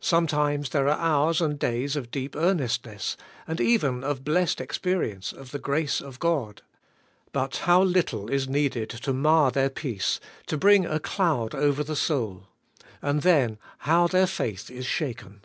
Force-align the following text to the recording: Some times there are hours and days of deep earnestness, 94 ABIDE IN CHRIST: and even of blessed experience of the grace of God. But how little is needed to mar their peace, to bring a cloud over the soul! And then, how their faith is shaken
Some 0.00 0.26
times 0.26 0.68
there 0.68 0.86
are 0.86 0.98
hours 0.98 1.40
and 1.40 1.58
days 1.58 1.96
of 1.96 2.10
deep 2.10 2.36
earnestness, 2.36 3.16
94 3.16 3.16
ABIDE 3.16 3.24
IN 3.24 3.32
CHRIST: 3.32 3.48
and 3.48 3.60
even 3.94 4.04
of 4.04 4.22
blessed 4.24 4.60
experience 4.60 5.32
of 5.32 5.50
the 5.50 5.58
grace 5.58 6.02
of 6.02 6.18
God. 6.18 6.60
But 7.32 7.56
how 7.56 7.82
little 7.82 8.28
is 8.30 8.46
needed 8.46 8.90
to 8.90 9.14
mar 9.14 9.50
their 9.50 9.70
peace, 9.70 10.20
to 10.48 10.58
bring 10.58 10.84
a 10.84 11.00
cloud 11.00 11.54
over 11.54 11.82
the 11.82 11.96
soul! 11.96 12.48
And 13.00 13.22
then, 13.22 13.56
how 13.88 14.08
their 14.08 14.26
faith 14.26 14.70
is 14.70 14.84
shaken 14.84 15.40